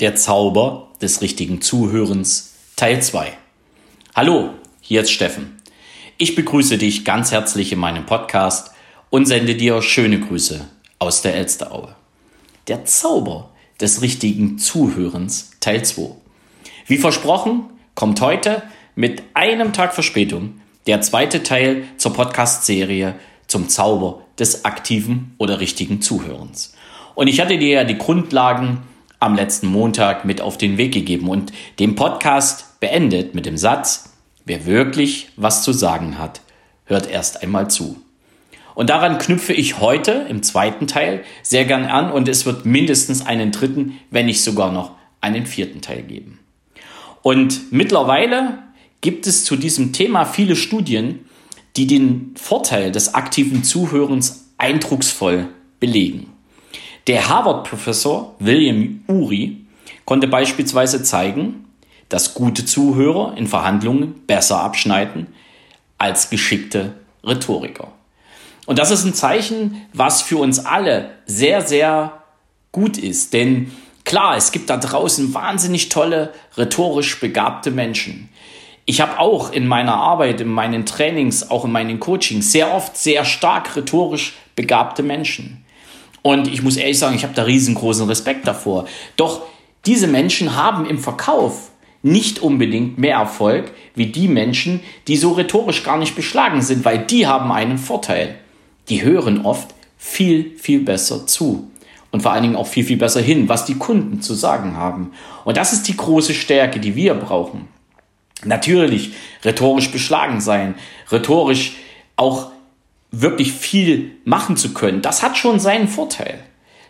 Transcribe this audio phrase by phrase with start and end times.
[0.00, 3.34] Der Zauber des richtigen Zuhörens Teil 2.
[4.16, 5.60] Hallo, hier ist Steffen.
[6.16, 8.70] Ich begrüße dich ganz herzlich in meinem Podcast
[9.10, 10.66] und sende dir schöne Grüße
[10.98, 11.94] aus der Elsteraue.
[12.66, 16.12] Der Zauber des richtigen Zuhörens Teil 2.
[16.86, 17.64] Wie versprochen,
[17.94, 18.62] kommt heute
[18.94, 26.00] mit einem Tag Verspätung der zweite Teil zur Podcast-Serie zum Zauber des aktiven oder richtigen
[26.00, 26.72] Zuhörens.
[27.14, 28.82] Und ich hatte dir ja die Grundlagen
[29.20, 34.14] am letzten Montag mit auf den Weg gegeben und den Podcast beendet mit dem Satz,
[34.46, 36.40] wer wirklich was zu sagen hat,
[36.86, 38.00] hört erst einmal zu.
[38.74, 43.26] Und daran knüpfe ich heute im zweiten Teil sehr gern an und es wird mindestens
[43.26, 46.38] einen dritten, wenn nicht sogar noch einen vierten Teil geben.
[47.20, 48.58] Und mittlerweile
[49.02, 51.26] gibt es zu diesem Thema viele Studien,
[51.76, 55.48] die den Vorteil des aktiven Zuhörens eindrucksvoll
[55.78, 56.29] belegen.
[57.10, 59.56] Der Harvard-Professor William Uri
[60.04, 61.64] konnte beispielsweise zeigen,
[62.08, 65.26] dass gute Zuhörer in Verhandlungen besser abschneiden
[65.98, 67.88] als geschickte Rhetoriker.
[68.64, 72.22] Und das ist ein Zeichen, was für uns alle sehr, sehr
[72.70, 73.32] gut ist.
[73.32, 73.72] Denn
[74.04, 78.28] klar, es gibt da draußen wahnsinnig tolle, rhetorisch begabte Menschen.
[78.84, 82.96] Ich habe auch in meiner Arbeit, in meinen Trainings, auch in meinen Coachings sehr oft
[82.96, 85.64] sehr stark rhetorisch begabte Menschen.
[86.22, 88.86] Und ich muss ehrlich sagen, ich habe da riesengroßen Respekt davor.
[89.16, 89.42] Doch
[89.86, 91.70] diese Menschen haben im Verkauf
[92.02, 96.98] nicht unbedingt mehr Erfolg wie die Menschen, die so rhetorisch gar nicht beschlagen sind, weil
[96.98, 98.36] die haben einen Vorteil.
[98.88, 101.70] Die hören oft viel, viel besser zu
[102.10, 105.12] und vor allen Dingen auch viel, viel besser hin, was die Kunden zu sagen haben.
[105.44, 107.68] Und das ist die große Stärke, die wir brauchen.
[108.44, 109.12] Natürlich
[109.44, 110.74] rhetorisch beschlagen sein,
[111.10, 111.76] rhetorisch
[112.16, 112.50] auch
[113.10, 116.40] wirklich viel machen zu können, das hat schon seinen Vorteil.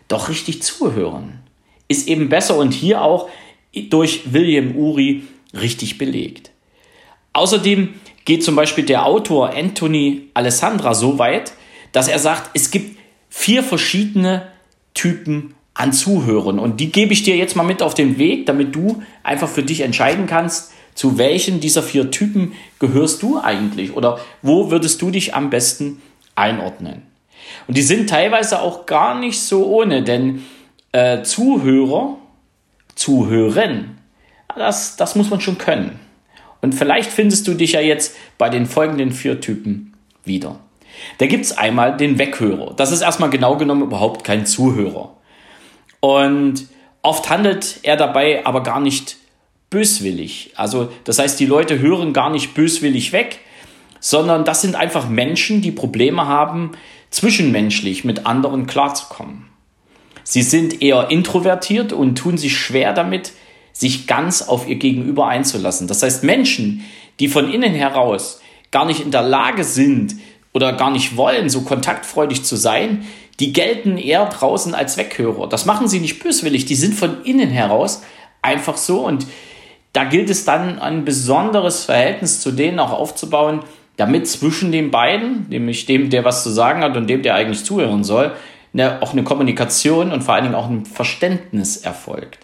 [0.07, 1.41] Doch richtig zuhören
[1.91, 3.29] ist eben besser und hier auch
[3.89, 6.51] durch William Uri richtig belegt.
[7.33, 7.89] Außerdem
[8.25, 11.53] geht zum Beispiel der Autor Anthony Alessandra so weit,
[11.91, 12.97] dass er sagt, es gibt
[13.29, 14.47] vier verschiedene
[14.93, 18.75] Typen an Zuhörern und die gebe ich dir jetzt mal mit auf den Weg, damit
[18.75, 24.19] du einfach für dich entscheiden kannst, zu welchen dieser vier Typen gehörst du eigentlich oder
[24.41, 26.01] wo würdest du dich am besten
[26.35, 27.03] einordnen.
[27.67, 30.43] Und die sind teilweise auch gar nicht so ohne, denn
[30.91, 32.17] äh, Zuhörer,
[32.95, 33.97] Zuhören,
[34.55, 35.99] das, das muss man schon können.
[36.61, 39.93] Und vielleicht findest du dich ja jetzt bei den folgenden vier Typen
[40.23, 40.59] wieder.
[41.17, 42.73] Da gibt es einmal den Weghörer.
[42.75, 45.15] Das ist erstmal genau genommen überhaupt kein Zuhörer.
[45.99, 46.67] Und
[47.01, 49.17] oft handelt er dabei aber gar nicht
[49.69, 50.51] böswillig.
[50.55, 53.39] Also das heißt, die Leute hören gar nicht böswillig weg,
[54.01, 56.71] sondern das sind einfach Menschen, die Probleme haben,
[57.11, 59.45] zwischenmenschlich mit anderen klarzukommen.
[60.23, 63.31] Sie sind eher introvertiert und tun sich schwer damit,
[63.71, 65.87] sich ganz auf ihr Gegenüber einzulassen.
[65.87, 66.83] Das heißt, Menschen,
[67.19, 68.41] die von innen heraus
[68.71, 70.15] gar nicht in der Lage sind
[70.53, 73.05] oder gar nicht wollen, so kontaktfreudig zu sein,
[73.39, 75.47] die gelten eher draußen als Weghörer.
[75.47, 78.01] Das machen sie nicht böswillig, die sind von innen heraus
[78.41, 79.27] einfach so und
[79.93, 83.61] da gilt es dann ein besonderes Verhältnis zu denen auch aufzubauen,
[84.01, 87.63] damit zwischen den beiden, nämlich dem, der was zu sagen hat und dem, der eigentlich
[87.63, 88.31] zuhören soll,
[88.73, 92.39] eine, auch eine Kommunikation und vor allen Dingen auch ein Verständnis erfolgt.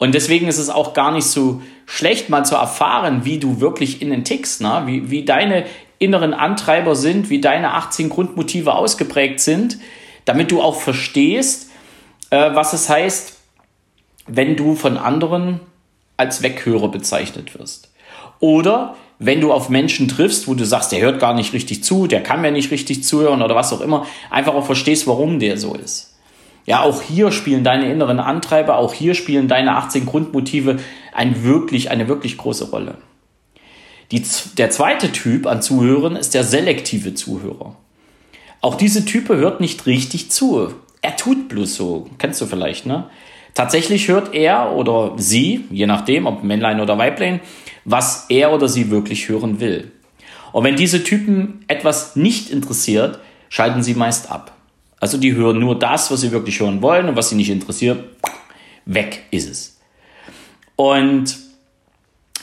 [0.00, 4.02] Und deswegen ist es auch gar nicht so schlecht, mal zu erfahren, wie du wirklich
[4.02, 4.82] innen tickst, ne?
[4.86, 5.66] wie, wie deine
[6.00, 9.78] inneren Antreiber sind, wie deine 18 Grundmotive ausgeprägt sind,
[10.24, 11.70] damit du auch verstehst,
[12.30, 13.36] äh, was es heißt,
[14.26, 15.60] wenn du von anderen
[16.16, 17.92] als Weghörer bezeichnet wirst.
[18.40, 22.06] Oder wenn du auf Menschen triffst, wo du sagst, der hört gar nicht richtig zu,
[22.06, 25.58] der kann mir nicht richtig zuhören oder was auch immer, einfach auch verstehst, warum der
[25.58, 26.16] so ist.
[26.66, 30.78] Ja, auch hier spielen deine inneren Antreiber, auch hier spielen deine 18 Grundmotive
[31.12, 32.98] ein wirklich, eine wirklich große Rolle.
[34.12, 34.22] Die,
[34.56, 37.76] der zweite Typ an Zuhörern ist der selektive Zuhörer.
[38.60, 40.74] Auch diese Type hört nicht richtig zu.
[41.00, 42.08] Er tut bloß so.
[42.18, 43.08] Kennst du vielleicht, ne?
[43.58, 47.40] Tatsächlich hört er oder sie, je nachdem, ob Männlein oder Weiblein,
[47.84, 49.90] was er oder sie wirklich hören will.
[50.52, 53.18] Und wenn diese Typen etwas nicht interessiert,
[53.48, 54.56] schalten sie meist ab.
[55.00, 58.04] Also die hören nur das, was sie wirklich hören wollen und was sie nicht interessiert,
[58.84, 59.80] weg ist es.
[60.76, 61.36] Und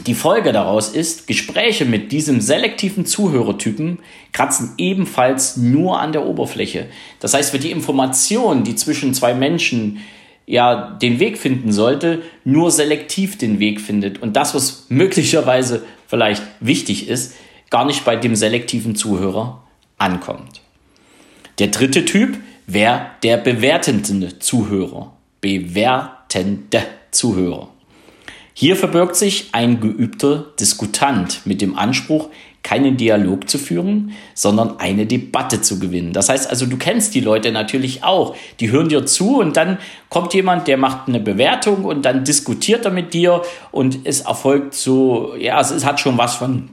[0.05, 3.99] die Folge daraus ist, Gespräche mit diesem selektiven Zuhörertypen
[4.33, 6.87] kratzen ebenfalls nur an der Oberfläche.
[7.21, 10.01] Das heißt, wenn die Information, die zwischen zwei Menschen
[10.45, 16.43] ja den Weg finden sollte, nur selektiv den Weg findet und das, was möglicherweise vielleicht
[16.59, 17.35] wichtig ist,
[17.69, 19.63] gar nicht bei dem selektiven Zuhörer
[19.97, 20.61] ankommt.
[21.59, 22.37] Der dritte Typ
[22.67, 25.13] wäre der bewertende Zuhörer.
[25.41, 26.15] Bewertend.
[26.69, 27.69] bewertende Zuhörer.
[28.53, 32.29] Hier verbirgt sich ein geübter Diskutant mit dem Anspruch,
[32.65, 36.13] keinen Dialog zu führen, sondern eine Debatte zu gewinnen.
[36.13, 38.35] Das heißt also, du kennst die Leute natürlich auch.
[38.59, 39.77] Die hören dir zu und dann
[40.09, 44.73] kommt jemand, der macht eine Bewertung und dann diskutiert er mit dir und es erfolgt
[44.73, 46.71] so, ja, es hat schon was von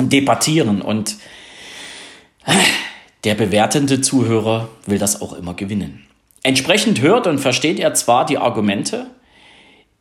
[0.00, 1.14] Debattieren und
[3.22, 6.02] der bewertende Zuhörer will das auch immer gewinnen.
[6.42, 9.06] Entsprechend hört und versteht er zwar die Argumente,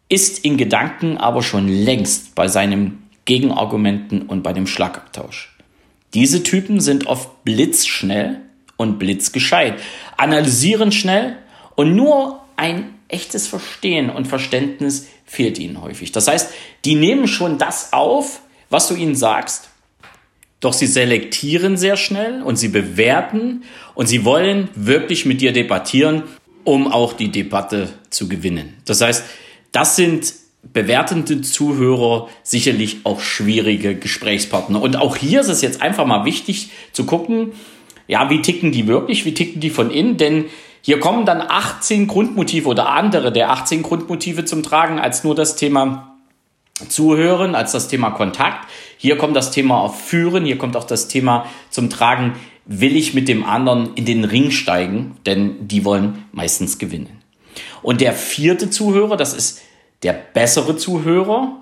[0.09, 5.55] ist in Gedanken aber schon längst bei seinem Gegenargumenten und bei dem Schlagabtausch.
[6.13, 8.41] Diese Typen sind oft blitzschnell
[8.77, 9.79] und blitzgescheit,
[10.17, 11.37] analysieren schnell
[11.75, 16.11] und nur ein echtes Verstehen und Verständnis fehlt ihnen häufig.
[16.11, 16.51] Das heißt,
[16.85, 19.69] die nehmen schon das auf, was du ihnen sagst,
[20.59, 23.63] doch sie selektieren sehr schnell und sie bewerten
[23.95, 26.23] und sie wollen wirklich mit dir debattieren,
[26.63, 28.77] um auch die Debatte zu gewinnen.
[28.85, 29.25] Das heißt,
[29.71, 30.33] das sind
[30.71, 34.81] bewertende Zuhörer sicherlich auch schwierige Gesprächspartner.
[34.81, 37.51] Und auch hier ist es jetzt einfach mal wichtig zu gucken,
[38.07, 40.45] ja, wie ticken die wirklich, wie ticken die von innen, denn
[40.81, 45.55] hier kommen dann 18 Grundmotive oder andere der 18 Grundmotive zum Tragen als nur das
[45.55, 46.17] Thema
[46.89, 48.67] Zuhören, als das Thema Kontakt.
[48.97, 52.33] Hier kommt das Thema auf Führen, hier kommt auch das Thema zum Tragen,
[52.65, 57.21] will ich mit dem anderen in den Ring steigen, denn die wollen meistens gewinnen.
[57.81, 59.61] Und der vierte Zuhörer, das ist
[60.03, 61.57] der bessere Zuhörer,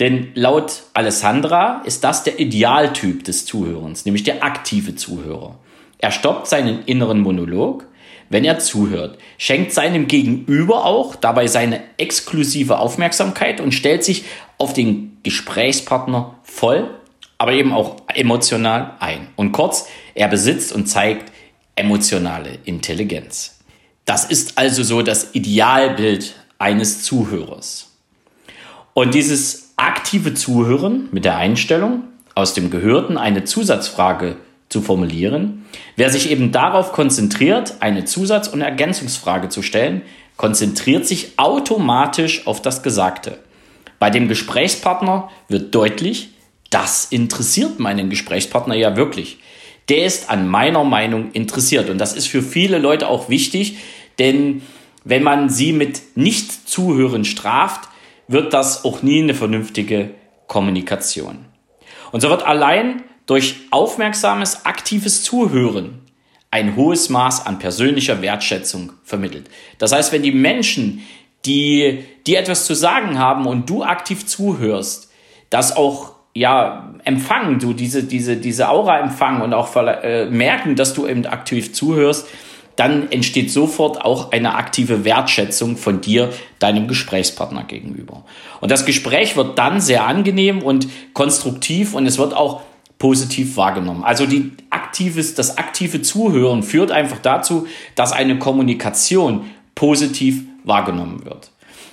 [0.00, 5.58] denn laut Alessandra ist das der Idealtyp des Zuhörens, nämlich der aktive Zuhörer.
[5.98, 7.86] Er stoppt seinen inneren Monolog,
[8.28, 14.24] wenn er zuhört, schenkt seinem Gegenüber auch dabei seine exklusive Aufmerksamkeit und stellt sich
[14.58, 16.90] auf den Gesprächspartner voll,
[17.38, 19.28] aber eben auch emotional ein.
[19.36, 21.30] Und kurz, er besitzt und zeigt
[21.76, 23.60] emotionale Intelligenz.
[24.04, 26.34] Das ist also so das Idealbild
[26.64, 27.90] eines Zuhörers.
[28.94, 34.36] Und dieses aktive Zuhören mit der Einstellung, aus dem Gehörten eine Zusatzfrage
[34.70, 35.66] zu formulieren,
[35.96, 40.00] wer sich eben darauf konzentriert, eine Zusatz- und Ergänzungsfrage zu stellen,
[40.38, 43.40] konzentriert sich automatisch auf das Gesagte.
[43.98, 46.30] Bei dem Gesprächspartner wird deutlich,
[46.70, 49.36] das interessiert meinen Gesprächspartner ja wirklich.
[49.90, 51.90] Der ist an meiner Meinung interessiert.
[51.90, 53.76] Und das ist für viele Leute auch wichtig,
[54.18, 54.62] denn
[55.04, 57.88] wenn man sie mit Nicht-Zuhören straft,
[58.26, 60.10] wird das auch nie eine vernünftige
[60.46, 61.44] Kommunikation.
[62.10, 66.00] Und so wird allein durch aufmerksames, aktives Zuhören
[66.50, 69.50] ein hohes Maß an persönlicher Wertschätzung vermittelt.
[69.78, 71.02] Das heißt, wenn die Menschen,
[71.44, 75.10] die, die etwas zu sagen haben und du aktiv zuhörst,
[75.50, 80.94] das auch ja empfangen, du diese, diese, diese Aura empfangen und auch äh, merken, dass
[80.94, 82.28] du eben aktiv zuhörst,
[82.76, 88.24] dann entsteht sofort auch eine aktive Wertschätzung von dir, deinem Gesprächspartner gegenüber.
[88.60, 92.62] Und das Gespräch wird dann sehr angenehm und konstruktiv und es wird auch
[92.98, 94.02] positiv wahrgenommen.
[94.04, 99.44] Also die aktives, das aktive Zuhören führt einfach dazu, dass eine Kommunikation
[99.74, 101.50] positiv wahrgenommen wird.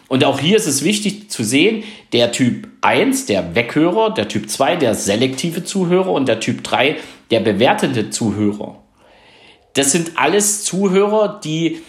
[0.07, 4.49] Und auch hier ist es wichtig zu sehen, der Typ 1, der Weghörer, der Typ
[4.49, 6.97] 2, der selektive Zuhörer und der Typ 3,
[7.29, 8.80] der bewertende Zuhörer
[9.73, 11.81] das sind alles Zuhörer, die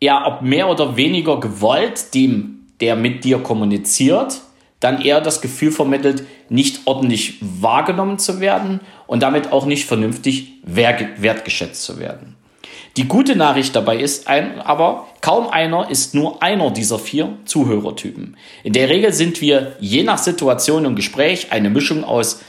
[0.00, 4.42] ja, ob mehr oder weniger gewollt, dem, der mit dir kommuniziert,
[4.80, 10.52] dann eher das Gefühl vermittelt, nicht ordentlich wahrgenommen zu werden und damit auch nicht vernünftig
[10.64, 12.36] wertgeschätzt zu werden.
[12.96, 18.36] Die gute Nachricht dabei ist ein, aber kaum einer ist nur einer dieser vier Zuhörertypen.
[18.64, 22.40] In der Regel sind wir je nach Situation und Gespräch eine Mischung aus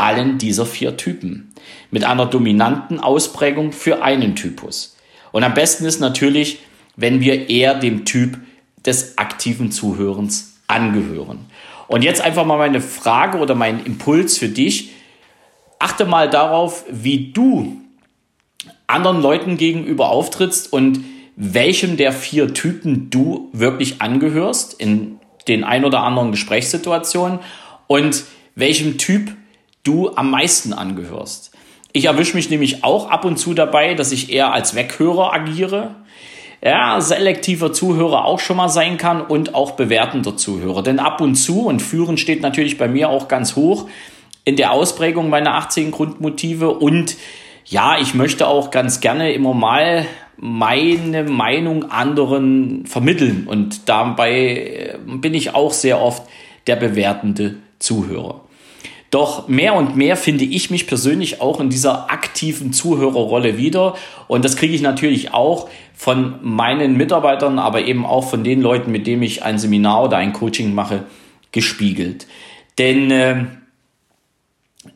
[0.00, 1.52] allen dieser vier Typen
[1.90, 4.96] mit einer dominanten Ausprägung für einen Typus.
[5.32, 6.60] Und am besten ist natürlich,
[6.96, 8.38] wenn wir eher dem Typ
[8.84, 11.46] des aktiven Zuhörens angehören.
[11.86, 14.90] Und jetzt einfach mal meine Frage oder mein Impuls für dich.
[15.78, 17.76] Achte mal darauf, wie du
[18.86, 21.00] anderen Leuten gegenüber auftrittst und
[21.36, 27.38] welchem der vier Typen du wirklich angehörst in den ein oder anderen Gesprächssituationen
[27.86, 29.32] und welchem Typ
[29.82, 31.52] du am meisten angehörst.
[31.92, 35.96] Ich erwische mich nämlich auch ab und zu dabei, dass ich eher als Weghörer agiere.
[36.62, 40.82] Ja, selektiver Zuhörer auch schon mal sein kann und auch bewertender Zuhörer.
[40.82, 43.88] Denn ab und zu, und führen steht natürlich bei mir auch ganz hoch,
[44.44, 47.16] in der Ausprägung meiner 18 Grundmotive und
[47.64, 50.06] ja, ich möchte auch ganz gerne immer mal
[50.36, 56.24] meine Meinung anderen vermitteln und dabei bin ich auch sehr oft
[56.66, 58.42] der bewertende Zuhörer.
[59.10, 63.96] Doch mehr und mehr finde ich mich persönlich auch in dieser aktiven Zuhörerrolle wieder.
[64.28, 68.92] Und das kriege ich natürlich auch von meinen Mitarbeitern, aber eben auch von den Leuten,
[68.92, 71.04] mit denen ich ein Seminar oder ein Coaching mache,
[71.50, 72.28] gespiegelt.
[72.78, 73.44] Denn äh,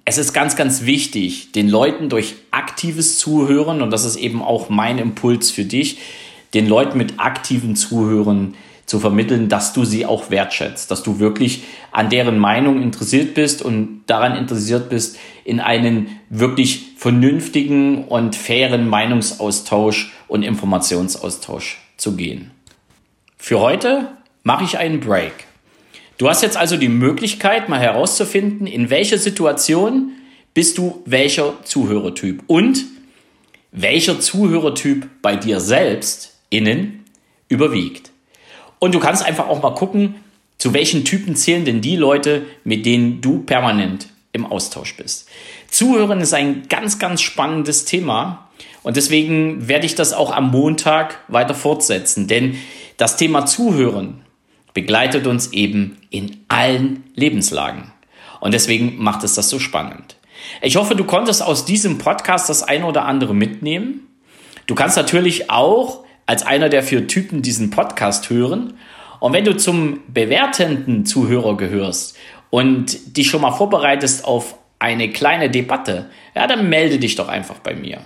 [0.04, 4.70] es ist ganz, ganz wichtig, den Leuten durch aktives Zuhören, und das ist eben auch
[4.70, 5.98] mein Impuls für dich,
[6.54, 8.54] den Leuten mit aktivem Zuhören
[8.86, 13.62] zu vermitteln, dass du sie auch wertschätzt, dass du wirklich an deren Meinung interessiert bist
[13.62, 22.50] und daran interessiert bist, in einen wirklich vernünftigen und fairen Meinungsaustausch und Informationsaustausch zu gehen.
[23.36, 24.08] Für heute
[24.42, 25.32] mache ich einen Break.
[26.16, 30.12] Du hast jetzt also die Möglichkeit, mal herauszufinden, in welcher Situation
[30.54, 32.84] bist du welcher Zuhörertyp und
[33.72, 37.04] welcher Zuhörertyp bei dir selbst innen
[37.48, 38.13] überwiegt.
[38.84, 40.16] Und du kannst einfach auch mal gucken,
[40.58, 45.26] zu welchen Typen zählen denn die Leute, mit denen du permanent im Austausch bist.
[45.70, 48.50] Zuhören ist ein ganz, ganz spannendes Thema
[48.82, 52.58] und deswegen werde ich das auch am Montag weiter fortsetzen, denn
[52.98, 54.20] das Thema Zuhören
[54.74, 57.90] begleitet uns eben in allen Lebenslagen.
[58.40, 60.16] Und deswegen macht es das so spannend.
[60.60, 64.06] Ich hoffe, du konntest aus diesem Podcast das eine oder andere mitnehmen.
[64.66, 68.74] Du kannst natürlich auch als einer der vier Typen diesen Podcast hören.
[69.20, 72.16] Und wenn du zum bewertenden Zuhörer gehörst
[72.50, 77.58] und dich schon mal vorbereitest auf eine kleine Debatte, ja, dann melde dich doch einfach
[77.60, 78.00] bei mir.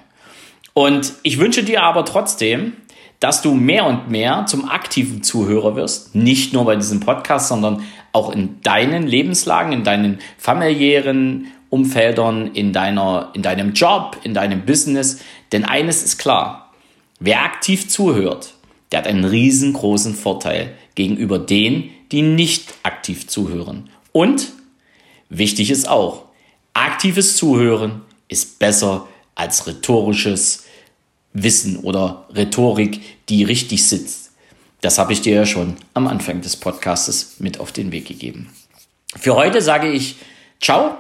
[0.75, 2.75] Und ich wünsche dir aber trotzdem,
[3.20, 7.82] dass du mehr und mehr zum aktiven Zuhörer wirst, nicht nur bei diesem Podcast, sondern
[8.12, 14.64] auch in deinen Lebenslagen, in deinen familiären Umfeldern, in deiner, in deinem Job, in deinem
[14.64, 15.20] Business.
[15.52, 16.67] Denn eines ist klar.
[17.20, 18.54] Wer aktiv zuhört,
[18.92, 23.90] der hat einen riesengroßen Vorteil gegenüber denen, die nicht aktiv zuhören.
[24.12, 24.52] Und
[25.28, 26.25] wichtig ist auch,
[26.75, 30.64] aktives Zuhören ist besser als rhetorisches
[31.32, 34.32] Wissen oder Rhetorik, die richtig sitzt.
[34.80, 38.52] Das habe ich dir ja schon am Anfang des Podcastes mit auf den Weg gegeben.
[39.16, 40.16] Für heute sage ich
[40.60, 40.94] Ciao.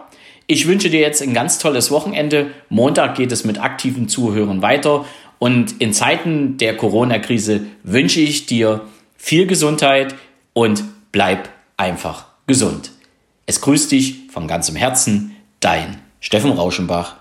[0.46, 2.52] Ich wünsche dir jetzt ein ganz tolles Wochenende.
[2.70, 5.04] Montag geht es mit aktiven Zuhören weiter.
[5.38, 8.82] Und in Zeiten der Corona-Krise wünsche ich dir
[9.16, 10.14] viel Gesundheit
[10.52, 12.90] und bleib einfach gesund.
[13.46, 17.16] Es grüßt dich von ganzem Herzen, dein Steffen Rauschenbach.